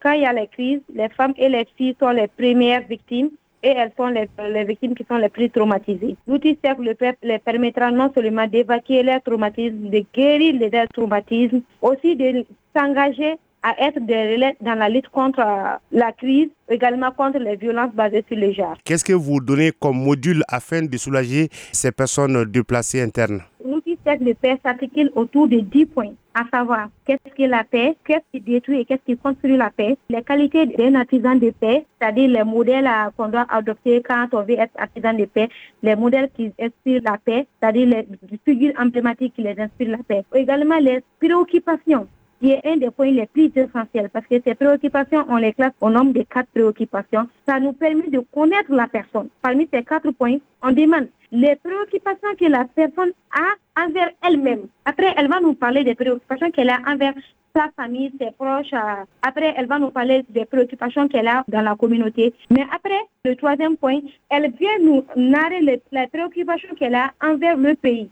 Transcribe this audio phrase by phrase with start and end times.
[0.00, 3.30] Quand il y a les crises, les femmes et les filles sont les premières victimes
[3.64, 4.28] et elles sont les,
[4.64, 6.16] victimes qui sont les plus traumatisées.
[6.28, 11.62] L'outil cercle le PEP les permettra non seulement d'évacuer leurs traumatismes, de guérir les traumatismes,
[11.82, 12.44] aussi de
[12.76, 15.40] s'engager à être des relais dans la lutte contre
[15.90, 18.76] la crise, également contre les violences basées sur le genre.
[18.84, 23.42] Qu'est-ce que vous donnez comme module afin de soulager ces personnes déplacées internes?
[23.64, 27.96] L'outil cercle de paix s'articule autour de 10 points, à savoir qu'est-ce que la paix,
[28.06, 31.84] qu'est-ce qui détruit et qu'est-ce qui construit la paix, les qualités d'un artisan de paix,
[32.00, 35.48] c'est-à-dire les modèles qu'on doit adopter quand on veut être artisan de paix,
[35.82, 38.06] les modèles qui inspirent la paix, c'est-à-dire les
[38.44, 40.22] figures emblématiques qui les inspirent la paix.
[40.34, 42.06] Également les préoccupations
[42.40, 45.72] qui est un des points les plus essentiels parce que ces préoccupations, on les classe
[45.80, 47.28] au nombre de quatre préoccupations.
[47.46, 49.28] Ça nous permet de connaître la personne.
[49.42, 54.66] Parmi ces quatre points, on demande les préoccupations que la personne a envers elle-même.
[54.84, 57.14] Après, elle va nous parler des préoccupations qu'elle a envers
[57.54, 58.72] sa famille, ses proches.
[58.72, 62.32] Euh, après, elle va nous parler des préoccupations qu'elle a dans la communauté.
[62.50, 67.74] Mais après, le troisième point, elle vient nous narrer les préoccupations qu'elle a envers le
[67.74, 68.06] pays.